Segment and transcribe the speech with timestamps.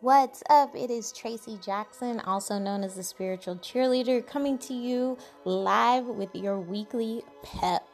[0.00, 0.76] What's up?
[0.76, 6.32] It is Tracy Jackson, also known as the spiritual cheerleader, coming to you live with
[6.36, 7.84] your weekly pep.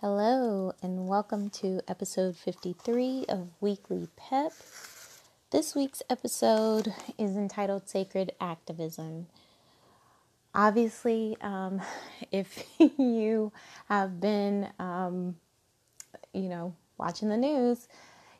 [0.00, 4.54] Hello, and welcome to episode 53 of Weekly Pep.
[5.50, 9.26] This week's episode is entitled Sacred Activism.
[10.54, 11.82] Obviously, um,
[12.32, 13.52] if you
[13.90, 15.36] have been, um,
[16.32, 17.88] you know, watching the news,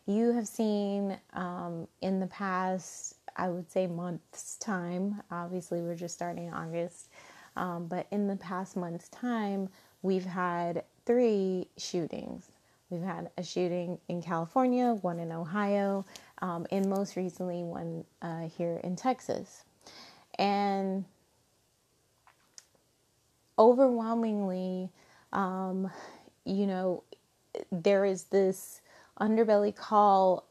[0.07, 5.23] you have seen um, in the past, I would say, month's time.
[5.31, 7.09] Obviously, we're just starting August,
[7.57, 9.69] um, but in the past month's time,
[10.03, 12.51] we've had three shootings.
[12.91, 16.05] We've had a shooting in California, one in Ohio,
[16.43, 19.65] um, and most recently, one uh, here in Texas.
[20.39, 21.05] And
[23.59, 24.91] overwhelmingly,
[25.33, 25.91] um,
[26.45, 27.05] you know,
[27.71, 28.81] there is this
[29.21, 30.45] underbelly call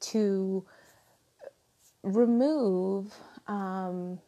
[0.00, 0.64] to
[2.02, 3.14] remove,
[3.48, 4.18] um,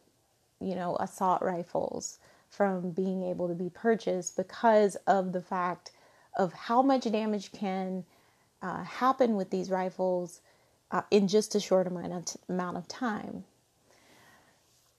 [0.59, 5.91] you know, assault rifles from being able to be purchased because of the fact
[6.37, 8.03] of how much damage can
[8.61, 10.41] uh, happen with these rifles
[10.91, 13.43] uh, in just a short amount of, t- amount of time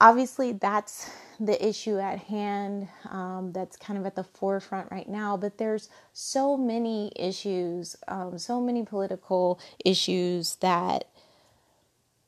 [0.01, 5.37] obviously that's the issue at hand um, that's kind of at the forefront right now
[5.37, 11.05] but there's so many issues um, so many political issues that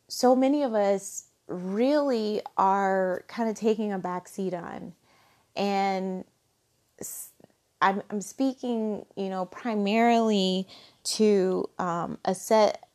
[0.08, 4.92] so many of us really are kind of taking a back seat on.
[5.56, 6.24] And
[7.80, 10.68] I'm, I'm speaking you know primarily
[11.04, 12.88] to um, a set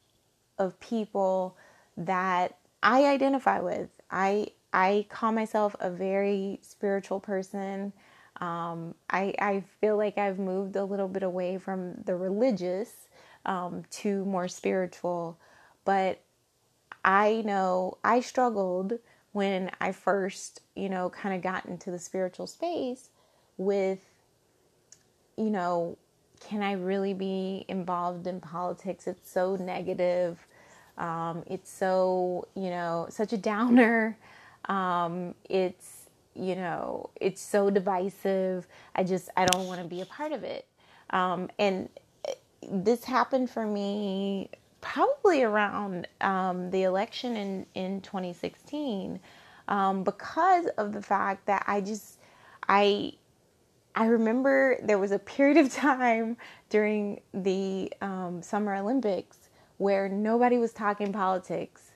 [0.57, 1.57] of people
[1.97, 3.89] that i identify with.
[4.11, 7.93] I I call myself a very spiritual person.
[8.39, 13.07] Um, I, I feel like I've moved a little bit away from the religious
[13.45, 15.39] um, to more spiritual,
[15.85, 16.19] but
[17.03, 18.99] I know I struggled
[19.31, 23.09] when I first, you know, kind of got into the spiritual space
[23.57, 23.99] with,
[25.37, 25.97] you know,
[26.39, 29.07] can I really be involved in politics?
[29.07, 30.45] It's so negative.
[30.97, 34.17] Um, it's so, you know, such a downer.
[34.67, 38.67] Um, it's, you know, it's so divisive.
[38.95, 40.65] I just, I don't want to be a part of it.
[41.09, 41.89] Um, and
[42.69, 44.49] this happened for me
[44.81, 49.19] probably around um, the election in, in 2016
[49.67, 52.19] um, because of the fact that I just,
[52.67, 53.13] I,
[53.95, 56.37] I remember there was a period of time
[56.69, 61.91] during the um, Summer Olympics where nobody was talking politics.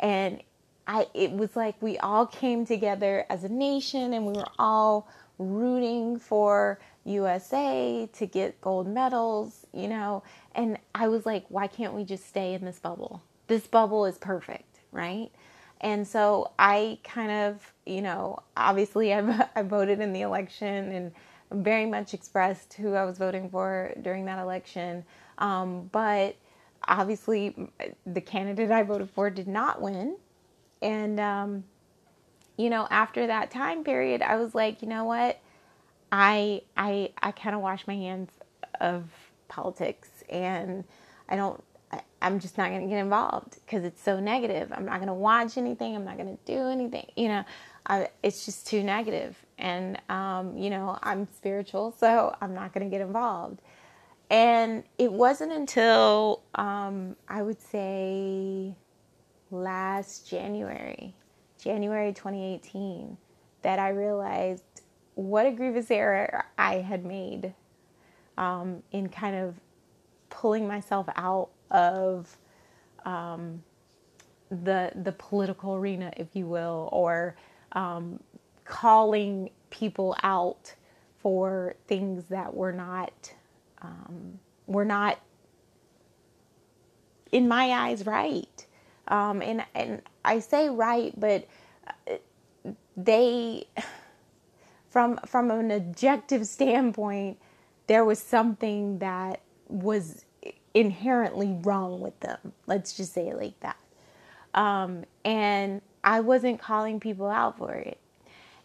[0.00, 0.42] And
[0.86, 5.08] I it was like we all came together as a nation and we were all
[5.38, 10.22] rooting for USA to get gold medals, you know.
[10.54, 13.22] And I was like, why can't we just stay in this bubble?
[13.46, 15.30] This bubble is perfect, right?
[15.80, 21.12] And so I kind of, you know, obviously I, I voted in the election and
[21.62, 25.04] very much expressed who I was voting for during that election.
[25.38, 26.36] Um, but
[26.86, 27.54] obviously,
[28.06, 30.16] the candidate I voted for did not win.
[30.84, 31.64] And, um,
[32.58, 35.40] you know, after that time period, I was like, you know what?
[36.12, 38.30] I, I, I kind of wash my hands
[38.80, 39.04] of
[39.48, 40.84] politics and
[41.28, 44.70] I don't, I, I'm just not going to get involved because it's so negative.
[44.72, 45.96] I'm not going to watch anything.
[45.96, 47.10] I'm not going to do anything.
[47.16, 47.44] You know,
[47.86, 49.36] I, it's just too negative.
[49.56, 53.62] And, um, you know, I'm spiritual, so I'm not going to get involved.
[54.30, 58.74] And it wasn't until um, I would say
[59.62, 61.14] last January,
[61.62, 63.16] January 2018,
[63.62, 64.82] that I realized
[65.14, 67.54] what a grievous error I had made
[68.36, 69.54] um, in kind of
[70.30, 72.36] pulling myself out of
[73.04, 73.62] um,
[74.50, 77.36] the the political arena, if you will, or
[77.72, 78.20] um,
[78.64, 80.74] calling people out
[81.18, 83.32] for things that were not
[83.82, 85.18] um, were not
[87.32, 88.66] in my eyes right.
[89.08, 91.46] Um, and and I say right, but
[92.08, 92.16] uh,
[92.96, 93.68] they,
[94.90, 97.38] from from an objective standpoint,
[97.86, 100.24] there was something that was
[100.74, 102.52] inherently wrong with them.
[102.66, 103.76] Let's just say it like that.
[104.54, 107.98] Um, and I wasn't calling people out for it.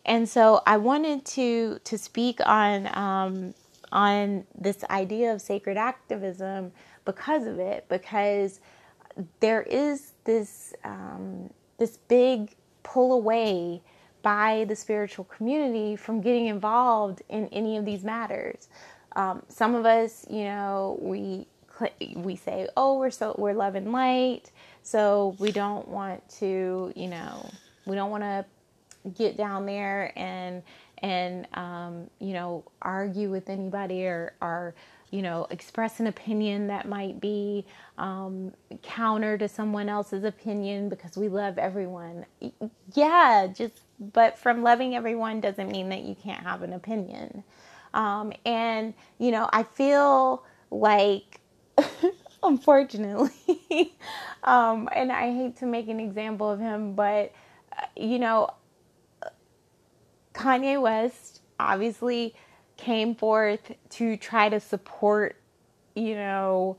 [0.06, 3.54] And so I wanted to to speak on um,
[3.92, 6.72] on this idea of sacred activism
[7.06, 8.60] because of it, because
[9.40, 13.82] there is this um, this big pull away
[14.22, 18.68] by the spiritual community from getting involved in any of these matters.
[19.16, 21.48] Um, some of us, you know, we
[22.16, 24.52] we say, "Oh, we're so we're love and light,"
[24.84, 27.50] so we don't want to, you know,
[27.86, 28.46] we don't want to
[29.16, 30.62] get down there and
[31.00, 34.76] and um, you know argue with anybody or or
[35.12, 37.66] you know express an opinion that might be
[37.98, 38.54] um,
[38.84, 42.26] counter to someone else's opinion because we love everyone.
[42.94, 47.44] Yeah, just but from loving everyone doesn't mean that you can't have an opinion.
[47.94, 51.40] Um, and you know, I feel like
[52.44, 53.94] unfortunately,
[54.44, 57.34] um, and I hate to make an example of him, but
[57.78, 58.50] uh, you know,
[60.34, 62.34] Kanye West obviously
[62.80, 65.36] came forth to try to support,
[65.96, 66.78] you know,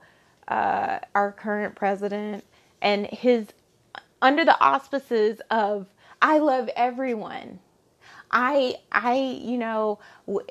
[0.49, 2.45] uh, our current president
[2.83, 3.49] and his
[4.23, 5.87] under the auspices of
[6.23, 7.61] I love everyone.
[8.31, 9.99] I I you know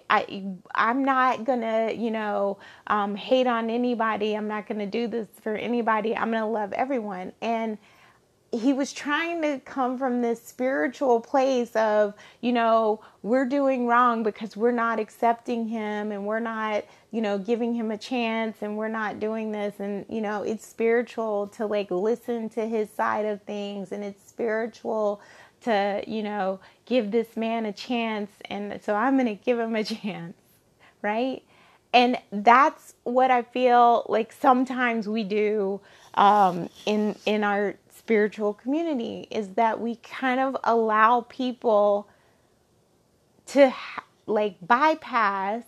[0.09, 0.43] I
[0.75, 4.35] I'm not gonna you know um, hate on anybody.
[4.35, 6.15] I'm not gonna do this for anybody.
[6.15, 7.77] I'm gonna love everyone and
[8.51, 14.23] he was trying to come from this spiritual place of, you know, we're doing wrong
[14.23, 18.75] because we're not accepting him and we're not, you know, giving him a chance and
[18.75, 19.75] we're not doing this.
[19.79, 24.27] And, you know, it's spiritual to like listen to his side of things and it's
[24.27, 25.21] spiritual
[25.61, 28.31] to, you know, give this man a chance.
[28.45, 30.35] And so I'm going to give him a chance,
[31.03, 31.43] right?
[31.93, 35.81] And that's what I feel like sometimes we do
[36.13, 37.75] um, in in our
[38.09, 42.07] spiritual community is that we kind of allow people
[43.45, 43.71] to
[44.25, 45.61] like bypass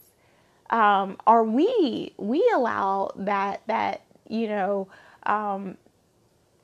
[0.71, 4.88] um, or we we allow that that you know
[5.27, 5.77] um,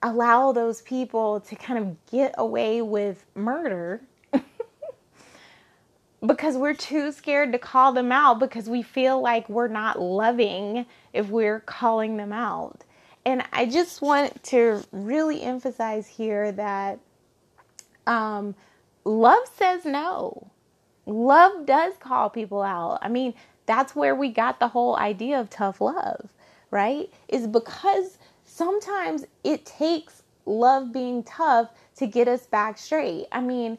[0.01, 4.01] allow those people to kind of get away with murder
[6.25, 10.87] because we're too scared to call them out because we feel like we're not loving
[11.13, 12.83] if we're calling them out
[13.27, 16.97] and I just want to really emphasize here that
[18.07, 18.55] um,
[19.03, 20.49] love says no.
[21.05, 22.99] Love does call people out.
[23.01, 23.33] I mean,
[23.65, 26.29] that's where we got the whole idea of tough love,
[26.71, 27.11] right?
[27.27, 33.25] Is because sometimes it takes love being tough to get us back straight.
[33.33, 33.77] I mean,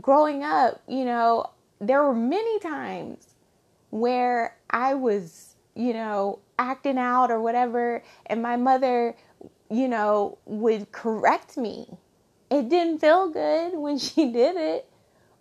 [0.00, 1.50] growing up, you know,
[1.80, 3.26] there were many times
[3.90, 9.16] where I was, you know, acting out or whatever, and my mother,
[9.70, 11.86] you know, would correct me.
[12.50, 14.88] It didn't feel good when she did it,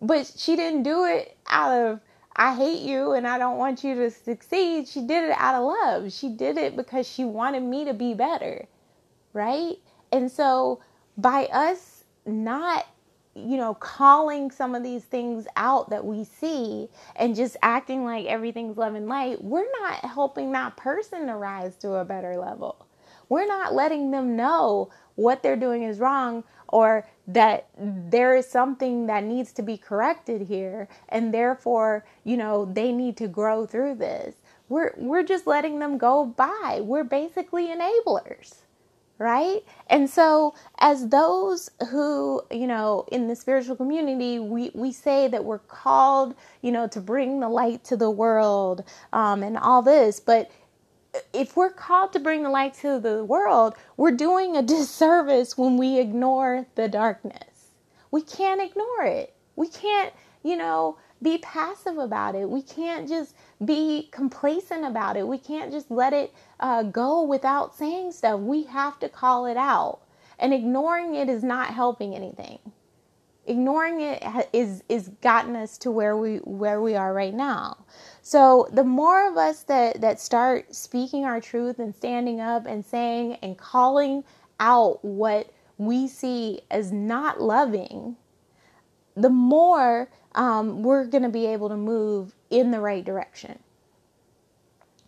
[0.01, 2.00] but she didn't do it out of
[2.35, 4.88] I hate you and I don't want you to succeed.
[4.88, 6.13] She did it out of love.
[6.13, 8.68] She did it because she wanted me to be better.
[9.33, 9.75] Right?
[10.12, 10.81] And so
[11.18, 12.85] by us not
[13.36, 18.25] you know, calling some of these things out that we see and just acting like
[18.25, 22.88] everything's love and light, we're not helping that person to rise to a better level.
[23.30, 29.07] We're not letting them know what they're doing is wrong or that there is something
[29.07, 33.95] that needs to be corrected here and therefore, you know, they need to grow through
[33.95, 34.36] this.
[34.68, 36.80] We're we're just letting them go by.
[36.81, 38.61] We're basically enablers
[39.21, 39.63] right?
[39.88, 45.45] And so, as those who, you know, in the spiritual community, we, we say that
[45.45, 48.83] we're called, you know, to bring the light to the world
[49.13, 50.50] um, and all this, but
[51.33, 55.78] if we're called to bring the light to the world, we're doing a disservice when
[55.78, 57.69] we ignore the darkness.
[58.09, 59.33] We can't ignore it.
[59.56, 60.13] We can't,
[60.44, 62.49] you know, be passive about it.
[62.49, 65.28] We can't just be complacent about it.
[65.28, 68.40] We can't just let it uh, go without saying stuff.
[68.40, 69.99] We have to call it out.
[70.40, 72.57] And ignoring it is not helping anything.
[73.45, 74.23] Ignoring it
[74.54, 77.85] is is gotten us to where we where we are right now.
[78.21, 82.85] So the more of us that that start speaking our truth and standing up and
[82.85, 84.23] saying and calling
[84.59, 88.16] out what we see as not loving,
[89.16, 93.59] the more um, we're going to be able to move in the right direction.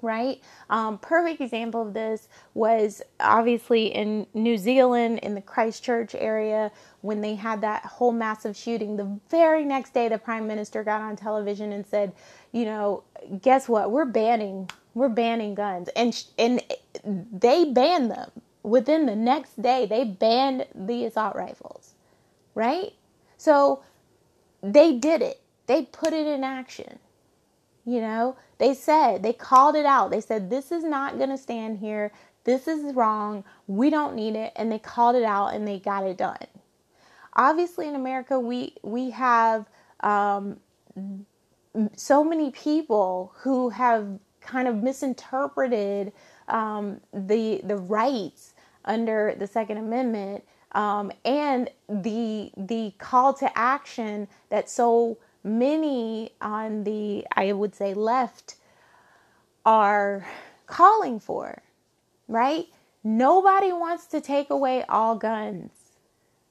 [0.01, 0.41] Right?
[0.69, 7.21] Um, perfect example of this was obviously in New Zealand, in the Christchurch area, when
[7.21, 8.97] they had that whole massive shooting.
[8.97, 12.11] The very next day, the prime minister got on television and said,
[12.51, 13.03] "You know,
[13.41, 13.91] guess what?
[13.91, 16.61] We're banning, we're banning guns," and and
[17.05, 18.29] they banned them
[18.61, 19.85] within the next day.
[19.85, 21.93] They banned the assault rifles,
[22.55, 22.91] right?
[23.37, 23.83] So
[24.63, 25.41] they did it.
[25.67, 26.99] They put it in action.
[27.85, 30.09] You know, they said, they called it out.
[30.09, 32.13] They said, this is not going to stand here.
[32.45, 33.43] This is wrong.
[33.67, 34.53] We don't need it.
[34.55, 36.47] And they called it out and they got it done.
[37.35, 39.65] Obviously, in America, we, we have
[39.99, 40.59] um,
[41.95, 46.11] so many people who have kind of misinterpreted
[46.47, 48.53] um, the the rights
[48.85, 50.43] under the Second Amendment
[50.73, 57.93] um, and the the call to action that so many on the I would say
[57.93, 58.55] left
[59.65, 60.25] are
[60.65, 61.61] calling for,
[62.27, 62.67] right?
[63.03, 65.71] Nobody wants to take away all guns.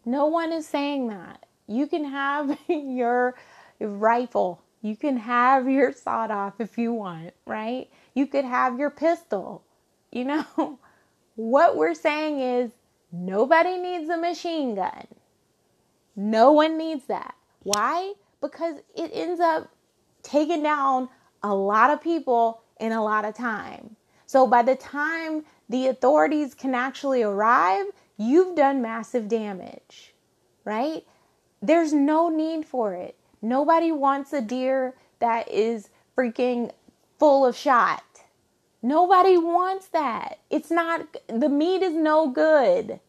[0.05, 1.47] No one is saying that.
[1.67, 3.35] You can have your
[3.81, 7.89] rifle, you can have your sawed off if you want, right?
[8.15, 9.65] You could have your pistol.
[10.11, 10.79] You know,
[11.37, 12.71] what we're saying is
[13.13, 15.07] nobody needs a machine gun.
[16.17, 17.35] No one needs that.
[17.63, 18.15] Why?
[18.41, 19.71] Because it ends up
[20.23, 21.09] taking down
[21.43, 23.97] a lot of people in a lot of time.
[24.27, 30.15] So by the time the authorities can actually arrive, you've done massive damage,
[30.65, 31.05] right?
[31.61, 33.17] There's no need for it.
[33.41, 36.73] Nobody wants a deer that is freaking
[37.19, 38.12] full of shot.
[38.83, 40.39] Nobody wants that.
[40.51, 43.01] It's not the meat is no good.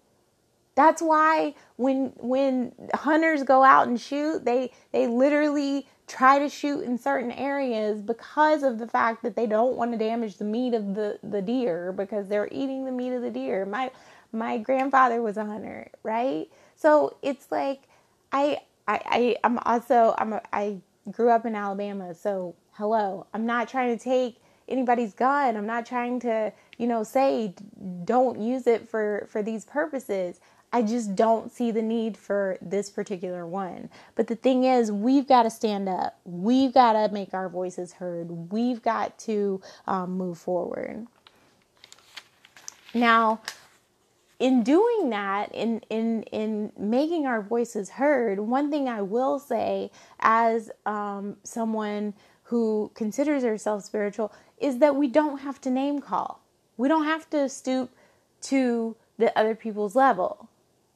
[0.75, 6.81] That's why when when hunters go out and shoot, they they literally try to shoot
[6.81, 10.73] in certain areas because of the fact that they don't want to damage the meat
[10.73, 13.65] of the the deer because they're eating the meat of the deer.
[13.65, 13.91] My
[14.31, 16.47] my grandfather was a hunter, right?
[16.75, 17.83] So it's like
[18.31, 20.77] I I, I I'm also I'm a, I
[21.11, 23.27] grew up in Alabama, so hello.
[23.33, 25.57] I'm not trying to take anybody's gun.
[25.57, 27.53] I'm not trying to, you know, say
[28.05, 30.39] don't use it for for these purposes.
[30.75, 33.89] I just don't see the need for this particular one.
[34.15, 36.17] But the thing is, we've got to stand up.
[36.25, 38.51] We've got to make our voices heard.
[38.51, 41.05] We've got to um, move forward.
[42.95, 43.41] Now,
[44.39, 49.91] in doing that, in in in making our voices heard, one thing I will say,
[50.19, 56.41] as um, someone who considers herself spiritual, is that we don't have to name call.
[56.77, 57.95] We don't have to stoop
[58.41, 60.49] to the other people's level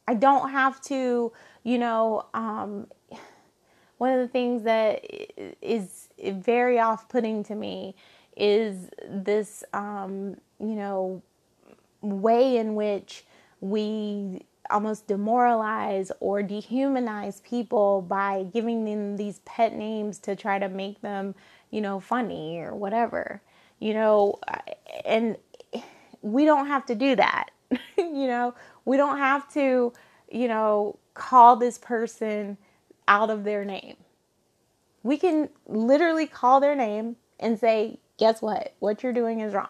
[0.07, 1.31] I don't have to,
[1.63, 2.87] you know, um,
[3.97, 5.05] one of the things that
[5.61, 7.95] is very off putting to me
[8.35, 11.21] is this, um, you know,
[12.01, 13.25] way in which
[13.59, 20.69] we almost demoralize or dehumanize people by giving them these pet names to try to
[20.69, 21.35] make them,
[21.71, 23.41] you know, funny or whatever,
[23.79, 24.57] you know, uh,
[25.05, 25.37] and
[26.21, 27.51] we don't have to do that.
[27.97, 28.53] you know,
[28.85, 29.93] we don't have to,
[30.31, 32.57] you know, call this person
[33.07, 33.95] out of their name.
[35.03, 38.73] We can literally call their name and say, guess what?
[38.79, 39.69] What you're doing is wrong.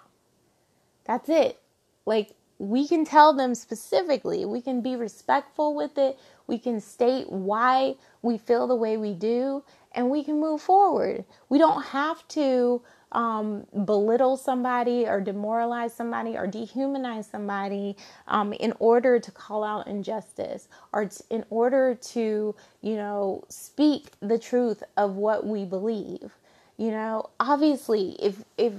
[1.06, 1.62] That's it.
[2.06, 7.32] Like, we can tell them specifically, we can be respectful with it, we can state
[7.32, 11.26] why we feel the way we do, and we can move forward.
[11.50, 17.96] We don't have to um, belittle somebody or demoralize somebody or dehumanize somebody
[18.28, 24.12] um, in order to call out injustice or t- in order to, you know, speak
[24.20, 26.32] the truth of what we believe.
[26.78, 28.74] You know, obviously, if if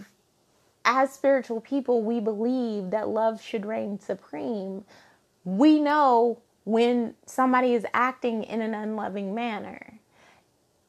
[0.88, 4.84] as spiritual people we believe that love should reign supreme,
[5.44, 10.00] we know when somebody is acting in an unloving manner.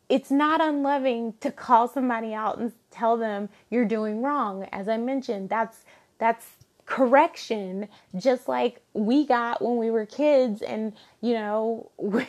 [0.07, 4.63] It's not unloving to call somebody out and tell them you're doing wrong.
[4.71, 5.83] As I mentioned, that's
[6.17, 6.45] that's
[6.85, 7.87] correction
[8.17, 12.25] just like we got when we were kids and you know we,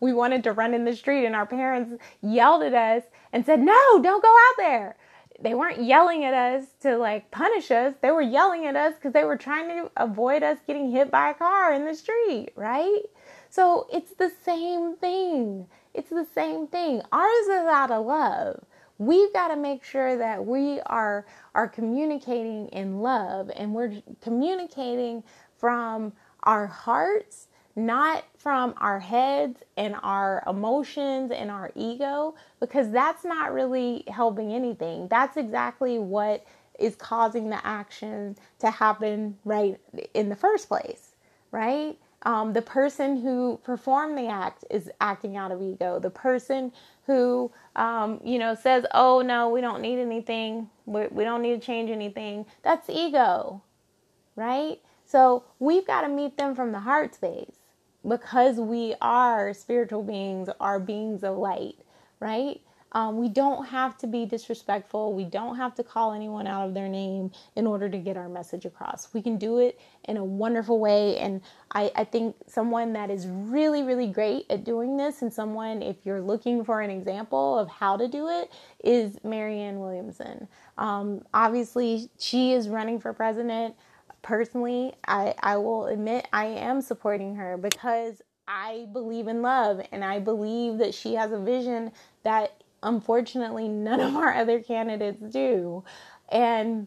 [0.00, 3.60] we wanted to run in the street and our parents yelled at us and said
[3.60, 4.96] no don't go out there
[5.40, 9.12] they weren't yelling at us to like punish us they were yelling at us because
[9.12, 13.02] they were trying to avoid us getting hit by a car in the street right
[13.50, 17.02] so it's the same thing it's the same thing.
[17.12, 18.64] Ours is out of love.
[18.98, 21.24] We've got to make sure that we are
[21.54, 25.22] are communicating in love and we're communicating
[25.56, 26.12] from
[26.42, 33.54] our hearts, not from our heads and our emotions and our ego because that's not
[33.54, 35.08] really helping anything.
[35.08, 36.44] That's exactly what
[36.78, 39.80] is causing the action to happen right
[40.12, 41.16] in the first place,
[41.52, 41.96] right?
[42.24, 45.98] Um, the person who performed the act is acting out of ego.
[45.98, 46.70] The person
[47.06, 50.68] who, um, you know, says, "Oh no, we don't need anything.
[50.84, 53.62] we we do not need to change anything," that's ego,
[54.36, 54.80] right?
[55.06, 57.63] So we've got to meet them from the heart space
[58.06, 61.76] because we are spiritual beings, are beings of light,
[62.20, 62.60] right?
[62.94, 65.14] Um, we don't have to be disrespectful.
[65.14, 68.28] We don't have to call anyone out of their name in order to get our
[68.28, 69.12] message across.
[69.12, 71.16] We can do it in a wonderful way.
[71.18, 71.40] And
[71.72, 75.96] I, I think someone that is really, really great at doing this, and someone, if
[76.04, 78.52] you're looking for an example of how to do it,
[78.84, 80.46] is Marianne Williamson.
[80.78, 83.74] Um, obviously, she is running for president.
[84.24, 90.02] Personally, I, I will admit I am supporting her because I believe in love and
[90.02, 95.84] I believe that she has a vision that unfortunately none of our other candidates do.
[96.30, 96.86] And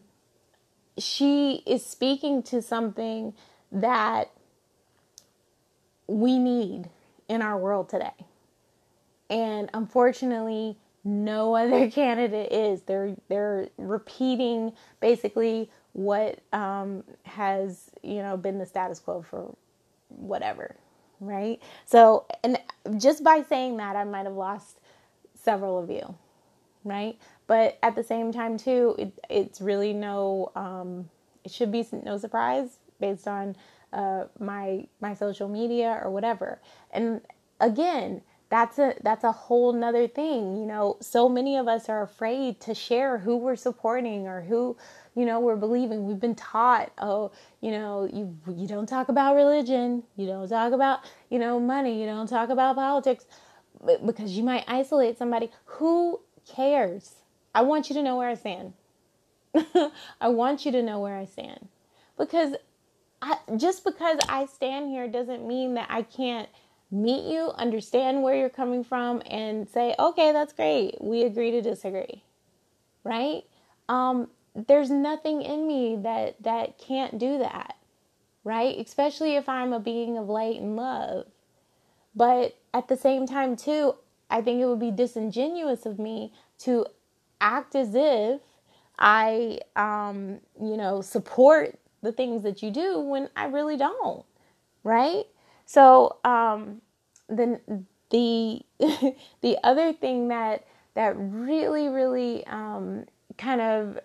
[0.98, 3.34] she is speaking to something
[3.70, 4.32] that
[6.08, 6.90] we need
[7.28, 8.26] in our world today.
[9.30, 12.82] And unfortunately, no other candidate is.
[12.82, 19.52] They're they're repeating basically what um, has you know been the status quo for
[20.10, 20.76] whatever,
[21.18, 21.60] right?
[21.86, 22.56] So, and
[22.98, 24.78] just by saying that, I might have lost
[25.34, 26.14] several of you,
[26.84, 27.18] right?
[27.48, 31.10] But at the same time, too, it, it's really no, um,
[31.42, 33.56] it should be no surprise based on
[33.92, 36.60] uh, my my social media or whatever.
[36.92, 37.22] And
[37.58, 40.56] again, that's a that's a whole nother thing.
[40.56, 44.76] You know, so many of us are afraid to share who we're supporting or who
[45.14, 46.06] you know we're believing.
[46.06, 50.72] We've been taught, oh, you know, you you don't talk about religion, you don't talk
[50.72, 51.00] about
[51.30, 53.26] you know money, you don't talk about politics
[54.04, 55.50] because you might isolate somebody.
[55.66, 57.16] Who cares?
[57.54, 58.72] I want you to know where I stand.
[60.20, 61.68] I want you to know where I stand.
[62.16, 62.54] Because
[63.20, 66.48] I, just because I stand here doesn't mean that I can't
[66.90, 70.96] meet you, understand where you're coming from, and say, okay, that's great.
[71.00, 72.22] We agree to disagree.
[73.04, 73.44] Right?
[73.88, 77.76] Um, there's nothing in me that that can't do that.
[78.44, 78.78] Right?
[78.78, 81.26] Especially if I'm a being of light and love.
[82.14, 83.94] But at the same time, too,
[84.30, 86.86] I think it would be disingenuous of me to
[87.40, 88.40] act as if
[88.98, 94.24] I, um, you know, support the things that you do when I really don't,
[94.82, 95.24] right?
[95.68, 96.80] So, um,
[97.28, 97.60] the
[98.08, 98.62] the
[99.42, 103.04] the other thing that that really, really um,
[103.36, 104.00] kind of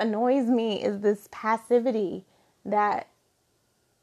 [0.00, 2.24] annoys me is this passivity
[2.64, 3.08] that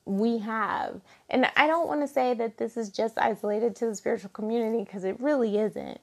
[0.05, 1.01] we have.
[1.31, 4.83] And I don't want to say that this is just isolated to the spiritual community
[4.83, 5.99] because it really isn't.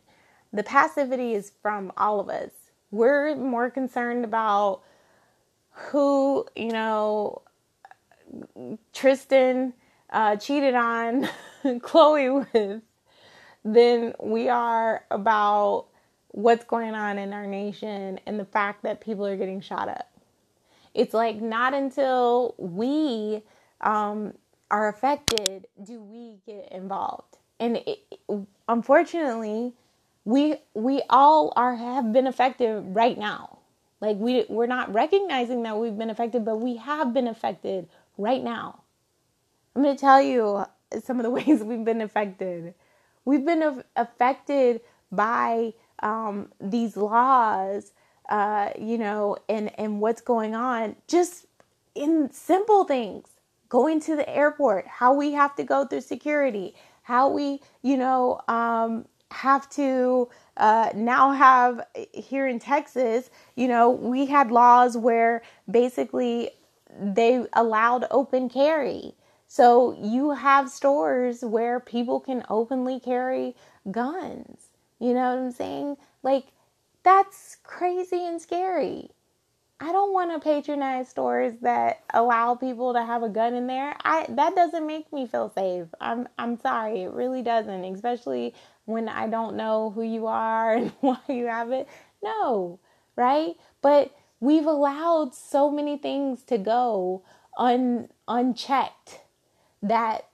[0.52, 2.50] The passivity is from all of us.
[2.90, 4.80] We're more concerned about
[5.70, 7.42] who, you know,
[8.92, 9.72] Tristan
[10.10, 11.28] uh, cheated on
[11.64, 12.82] Khloe with
[13.64, 15.86] then we are about
[16.28, 20.08] what's going on in our nation and the fact that people are getting shot up.
[20.94, 23.42] It's like not until we
[23.80, 24.34] um,
[24.70, 27.36] are affected do we get involved.
[27.58, 28.00] And it,
[28.68, 29.74] unfortunately
[30.24, 33.58] we we all are have been affected right now.
[34.00, 38.42] Like we we're not recognizing that we've been affected but we have been affected right
[38.42, 38.80] now
[39.74, 40.64] i'm going to tell you
[41.04, 42.74] some of the ways we've been affected.
[43.24, 44.80] We've been affected
[45.12, 47.92] by um, these laws
[48.28, 50.96] uh, you know and and what's going on.
[51.08, 51.46] Just
[51.94, 53.28] in simple things.
[53.68, 58.40] Going to the airport, how we have to go through security, how we, you know,
[58.48, 61.80] um, have to uh, now have
[62.12, 66.50] here in Texas, you know, we had laws where basically
[67.00, 69.14] they allowed open carry.
[69.52, 73.56] So you have stores where people can openly carry
[73.90, 74.68] guns.
[75.00, 75.96] You know what I'm saying?
[76.22, 76.44] Like,
[77.02, 79.10] that's crazy and scary.
[79.80, 83.96] I don't want to patronize stores that allow people to have a gun in there.
[84.04, 85.88] I that doesn't make me feel safe.
[86.00, 90.92] I'm I'm sorry, it really doesn't, especially when I don't know who you are and
[91.00, 91.88] why you have it.
[92.22, 92.78] No,
[93.16, 93.56] right?
[93.82, 97.24] But we've allowed so many things to go
[97.58, 99.19] un unchecked
[99.82, 100.28] that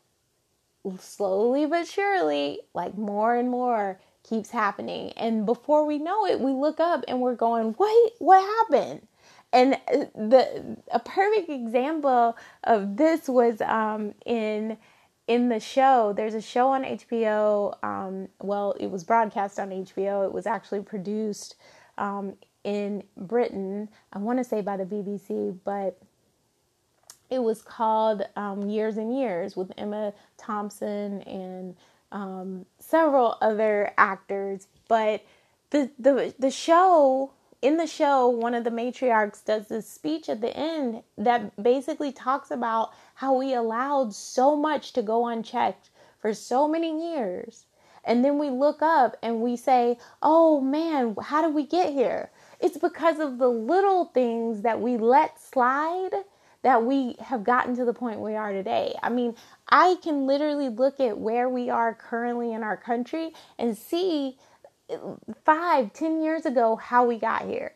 [0.98, 5.12] slowly but surely, like more and more keeps happening.
[5.16, 9.06] And before we know it, we look up and we're going, "Wait, what happened?"
[9.52, 14.76] and uh, the a perfect example of this was um, in
[15.26, 16.12] in the show.
[16.16, 17.82] There's a show on HBO.
[17.82, 20.24] Um, well, it was broadcast on HBO.
[20.24, 21.56] It was actually produced
[21.98, 23.88] um, in Britain.
[24.12, 25.98] I want to say by the BBC, but
[27.30, 31.76] it was called um, Years and Years with Emma Thompson and
[32.12, 34.68] um, several other actors.
[34.88, 35.24] But
[35.70, 40.40] the the the show in the show, one of the matriarchs does this speech at
[40.40, 46.34] the end that basically talks about how we allowed so much to go unchecked for
[46.34, 47.66] so many years.
[48.04, 52.30] And then we look up and we say, oh man, how did we get here?
[52.60, 56.12] It's because of the little things that we let slide
[56.62, 58.94] that we have gotten to the point we are today.
[59.02, 59.36] I mean,
[59.68, 64.36] I can literally look at where we are currently in our country and see
[65.44, 67.72] five, ten years ago how we got here,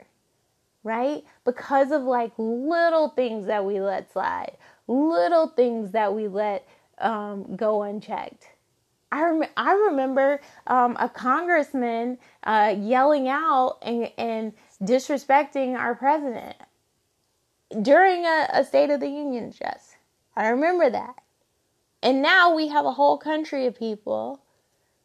[0.83, 1.25] right?
[1.45, 6.67] Because of like little things that we let slide, little things that we let
[6.99, 8.47] um, go unchecked.
[9.13, 16.57] I, rem- I remember um, a congressman uh, yelling out and, and disrespecting our president
[17.83, 19.97] during a, a State of the Union address.
[20.37, 21.17] I remember that.
[22.03, 24.41] And now we have a whole country of people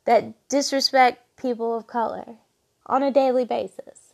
[0.06, 2.38] that disrespect people of color
[2.86, 4.14] on a daily basis.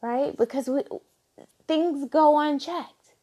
[0.00, 0.36] Right?
[0.36, 0.82] Because we,
[1.66, 3.14] things go unchecked.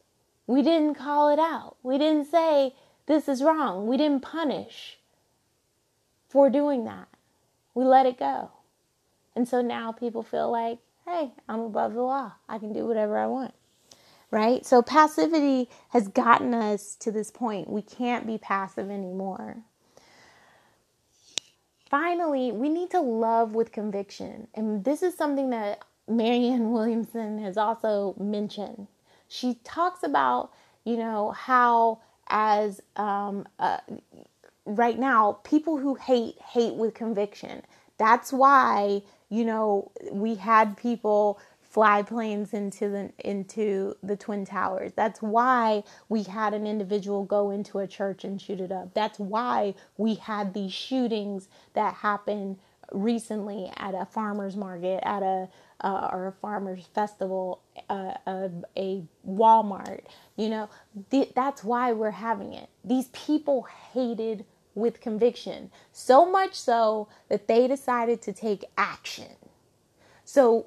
[0.46, 1.76] We didn't call it out.
[1.82, 2.74] We didn't say
[3.06, 3.86] this is wrong.
[3.86, 4.98] We didn't punish
[6.28, 7.08] for doing that.
[7.74, 8.50] We let it go.
[9.34, 12.32] And so now people feel like, hey, I'm above the law.
[12.48, 13.54] I can do whatever I want
[14.32, 14.66] right?
[14.66, 17.70] So passivity has gotten us to this point.
[17.70, 19.58] We can't be passive anymore.
[21.90, 24.48] Finally, we need to love with conviction.
[24.54, 28.88] And this is something that Marianne Williamson has also mentioned.
[29.28, 30.50] She talks about,
[30.84, 33.78] you know, how as um, uh,
[34.64, 37.62] right now, people who hate, hate with conviction.
[37.98, 44.92] That's why, you know, we had people fly planes into the into the twin towers.
[44.94, 48.94] That's why we had an individual go into a church and shoot it up.
[48.94, 52.58] That's why we had these shootings that happened
[52.92, 55.48] recently at a farmers market, at a
[55.80, 60.02] uh, or a farmers festival, uh, a, a Walmart.
[60.36, 60.70] You know,
[61.10, 62.68] th- that's why we're having it.
[62.84, 69.36] These people hated with conviction, so much so that they decided to take action.
[70.24, 70.66] So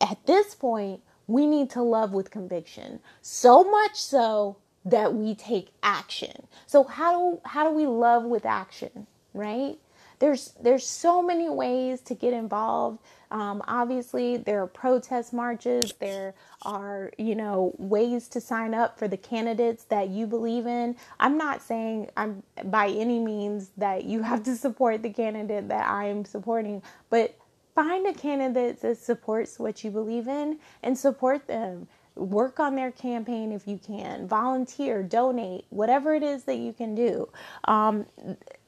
[0.00, 3.00] at this point, we need to love with conviction.
[3.20, 6.46] So much so that we take action.
[6.66, 9.78] So how do how do we love with action, right?
[10.22, 13.00] There's there's so many ways to get involved.
[13.32, 15.92] Um, obviously, there are protest marches.
[15.98, 20.94] There are you know ways to sign up for the candidates that you believe in.
[21.18, 25.88] I'm not saying I'm by any means that you have to support the candidate that
[25.88, 27.34] I am supporting, but
[27.74, 31.88] Find a candidate that supports what you believe in and support them.
[32.14, 34.28] Work on their campaign if you can.
[34.28, 37.30] Volunteer, donate, whatever it is that you can do.
[37.64, 38.04] Um,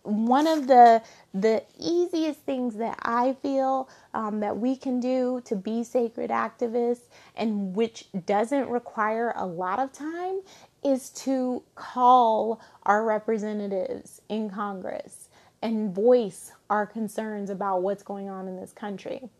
[0.04, 5.56] one of the the easiest things that I feel um, that we can do to
[5.56, 10.40] be sacred activists, and which doesn't require a lot of time,
[10.84, 15.28] is to call our representatives in Congress
[15.62, 19.30] and voice our concerns about what's going on in this country.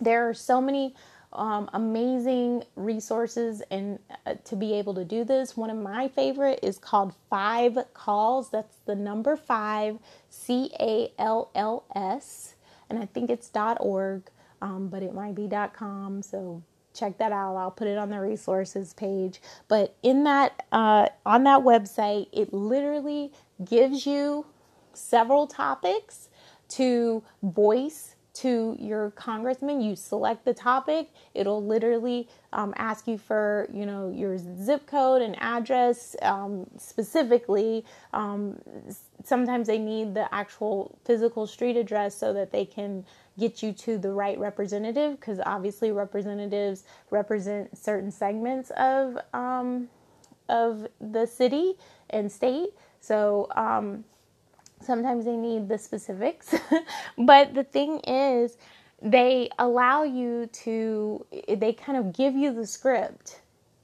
[0.00, 0.94] There are so many
[1.32, 5.56] um, amazing resources and uh, to be able to do this.
[5.56, 8.50] One of my favorite is called Five Calls.
[8.50, 9.98] That's the number five,
[10.30, 12.54] C A L L S,
[12.90, 14.22] and I think it's dot .org,
[14.60, 16.22] um, but it might be dot .com.
[16.22, 16.62] So
[16.94, 17.56] check that out.
[17.56, 19.40] I'll put it on the resources page.
[19.68, 23.32] But in that uh, on that website, it literally
[23.64, 24.44] gives you
[24.92, 26.28] several topics
[26.68, 33.68] to voice to your congressman you select the topic it'll literally um, ask you for
[33.72, 38.58] you know your zip code and address um, specifically um,
[39.24, 43.04] sometimes they need the actual physical street address so that they can
[43.38, 49.88] get you to the right representative because obviously representatives represent certain segments of um,
[50.48, 51.74] of the city
[52.10, 52.70] and state.
[53.00, 54.04] So um,
[54.82, 56.54] Sometimes they need the specifics.
[57.18, 58.58] but the thing is,
[59.02, 63.40] they allow you to, they kind of give you the script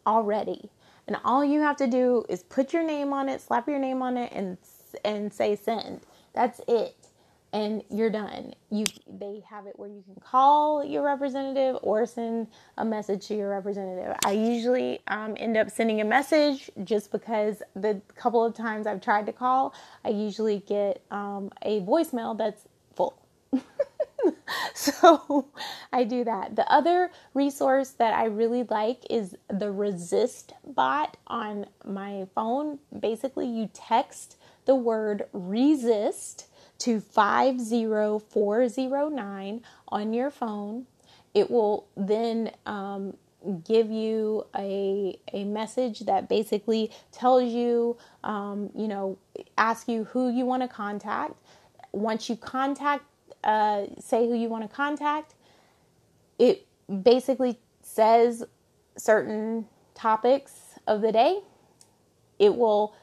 [0.06, 0.70] already.
[1.08, 4.02] And all you have to do is put your name on it, slap your name
[4.02, 4.58] on it, and
[5.04, 6.02] and say send.
[6.34, 7.07] That's it
[7.52, 8.54] and you're done.
[8.70, 13.36] You they have it where you can call your representative or send a message to
[13.36, 14.14] your representative.
[14.24, 19.00] I usually um, end up sending a message just because the couple of times I've
[19.00, 23.18] tried to call, I usually get um, a voicemail that's full.
[24.74, 25.46] so
[25.92, 26.54] I do that.
[26.54, 32.78] The other resource that I really like is the Resist bot on my phone.
[32.98, 36.46] Basically, you text the word resist
[36.78, 40.86] to 50409 on your phone.
[41.34, 43.16] It will then um,
[43.64, 49.16] give you a, a message that basically tells you, um, you know,
[49.56, 51.34] ask you who you want to contact,
[51.92, 53.04] once you contact,
[53.44, 55.34] uh, say who you want to contact,
[56.38, 56.66] it
[57.02, 58.44] basically says
[58.96, 61.40] certain topics of the day.
[62.38, 62.94] It will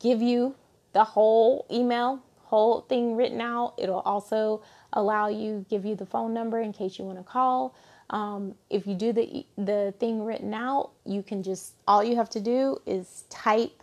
[0.00, 0.54] give you
[0.92, 2.22] the whole email,
[2.52, 3.72] whole thing written out.
[3.78, 4.62] It'll also
[4.92, 7.74] allow you, give you the phone number in case you want to call.
[8.10, 12.28] Um, if you do the the thing written out, you can just all you have
[12.30, 13.82] to do is type,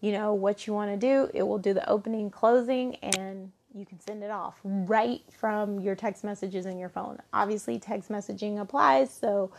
[0.00, 1.30] you know, what you want to do.
[1.34, 5.94] It will do the opening, closing, and you can send it off right from your
[5.94, 7.18] text messages in your phone.
[7.34, 9.52] Obviously, text messaging applies, so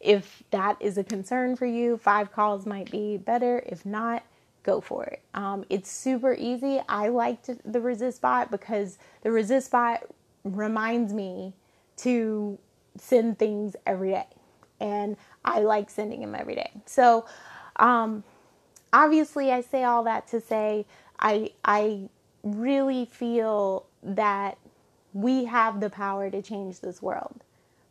[0.00, 3.62] if that is a concern for you, five calls might be better.
[3.64, 4.24] If not,
[4.64, 5.22] go for it.
[5.34, 6.80] Um, it's super easy.
[6.88, 10.02] I liked the Resist bot because the Resist bot
[10.42, 11.52] reminds me
[11.98, 12.58] to
[12.98, 14.26] send things every day,
[14.80, 16.70] and I like sending them every day.
[16.86, 17.26] So,
[17.76, 18.24] um,
[18.92, 20.86] obviously, I say all that to say
[21.18, 22.08] I I
[22.42, 24.58] really feel that
[25.12, 27.42] we have the power to change this world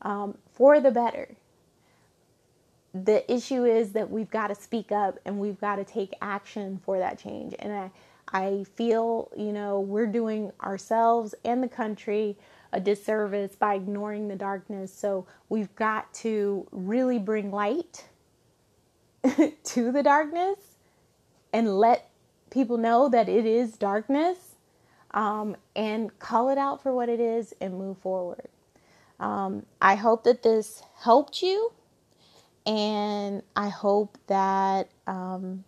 [0.01, 1.35] um, for the better
[2.93, 6.79] the issue is that we've got to speak up and we've got to take action
[6.85, 7.55] for that change.
[7.59, 7.91] And I,
[8.31, 12.37] I feel, you know, we're doing ourselves and the country
[12.71, 14.93] a disservice by ignoring the darkness.
[14.93, 18.05] So we've got to really bring light
[19.63, 20.57] to the darkness
[21.53, 22.09] and let
[22.49, 24.55] people know that it is darkness
[25.11, 28.49] um, and call it out for what it is and move forward.
[29.19, 31.71] Um, I hope that this helped you.
[32.65, 35.63] And I hope that um,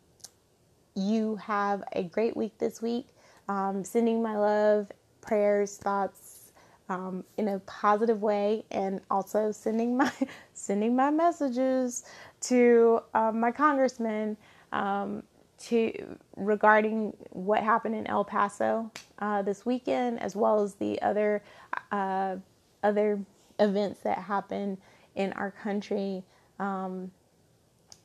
[0.95, 3.07] you have a great week this week.
[3.47, 4.87] Um, sending my love,
[5.21, 6.51] prayers, thoughts
[6.89, 10.11] um, in a positive way, and also sending my
[10.53, 12.05] sending my messages
[12.41, 14.37] to uh, my congressman
[14.71, 15.23] um,
[15.57, 21.43] to regarding what happened in El Paso uh, this weekend, as well as the other
[21.91, 22.37] uh,
[22.83, 23.19] other
[23.59, 24.77] events that happened
[25.15, 26.23] in our country
[26.59, 27.11] um,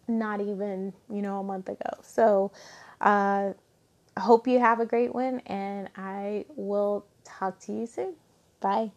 [0.08, 1.90] not even, you know, a month ago.
[2.02, 2.52] So,
[3.00, 3.52] uh,
[4.18, 8.14] hope you have a great one, and I will talk to you soon.
[8.60, 8.92] Bye.